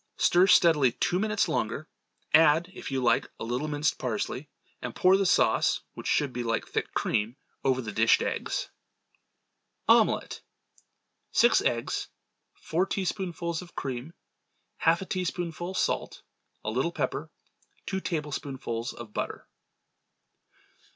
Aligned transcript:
Stir 0.17 0.47
steadily 0.47 0.93
two 0.93 1.19
minutes 1.19 1.47
longer, 1.47 1.87
add, 2.33 2.71
if 2.73 2.89
you 2.89 3.03
like, 3.03 3.29
a 3.39 3.43
little 3.43 3.67
minced 3.67 3.99
parsley, 3.99 4.49
and 4.81 4.95
pour 4.95 5.15
the 5.15 5.27
sauce 5.27 5.81
which 5.93 6.07
should 6.07 6.33
be 6.33 6.41
like 6.41 6.65
thick 6.65 6.91
cream, 6.95 7.35
over 7.63 7.83
the 7.83 7.91
dished 7.91 8.23
eggs. 8.23 8.69
Omelette. 9.87 10.41
Six 11.31 11.61
eggs. 11.61 12.07
Four 12.55 12.87
teaspoonfuls 12.87 13.61
of 13.61 13.75
cream. 13.75 14.13
Half 14.77 15.03
a 15.03 15.05
teaspoonful 15.05 15.75
salt. 15.75 16.23
A 16.63 16.71
little 16.71 16.91
pepper. 16.91 17.29
Two 17.85 17.99
tablespoonfuls 18.01 18.93
of 18.93 19.13
butter. 19.13 19.47